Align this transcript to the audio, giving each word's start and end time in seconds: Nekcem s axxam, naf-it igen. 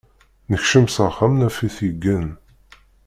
Nekcem 0.51 0.85
s 0.95 0.97
axxam, 1.05 1.33
naf-it 1.37 1.77
igen. 1.89 2.27